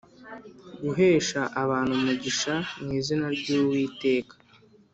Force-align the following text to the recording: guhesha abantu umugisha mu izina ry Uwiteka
guhesha 0.83 1.41
abantu 1.63 1.91
umugisha 1.99 2.53
mu 2.81 2.89
izina 2.99 3.27
ry 3.37 3.47
Uwiteka 3.57 4.35